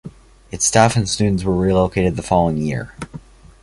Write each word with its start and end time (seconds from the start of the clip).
Its 0.49 0.65
staff 0.65 0.95
and 0.95 1.07
students 1.07 1.43
were 1.43 1.53
relocated 1.55 2.15
the 2.15 2.23
following 2.23 2.57
year. 2.57 2.91